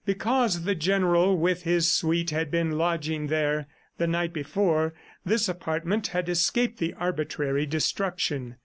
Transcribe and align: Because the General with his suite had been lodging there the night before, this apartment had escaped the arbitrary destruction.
Because 0.03 0.63
the 0.63 0.73
General 0.73 1.37
with 1.37 1.61
his 1.61 1.91
suite 1.91 2.31
had 2.31 2.49
been 2.49 2.71
lodging 2.71 3.27
there 3.27 3.67
the 3.99 4.07
night 4.07 4.33
before, 4.33 4.95
this 5.23 5.47
apartment 5.47 6.07
had 6.07 6.27
escaped 6.27 6.79
the 6.79 6.95
arbitrary 6.95 7.67
destruction. 7.67 8.55